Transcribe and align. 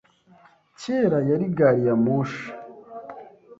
Kera 0.79 1.19
yari 1.29 1.45
gari 1.57 1.81
ya 1.87 1.95
moshi 2.03 2.45